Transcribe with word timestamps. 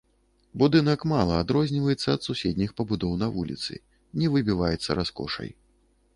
Будынак 0.61 1.03
мала 1.11 1.33
адрозніваецца 1.43 2.07
ад 2.19 2.25
суседніх 2.29 2.73
пабудоў 2.81 3.13
на 3.25 3.31
вуліцы, 3.37 3.71
не 4.23 4.33
выбіваецца 4.39 4.89
раскошай. 5.03 5.49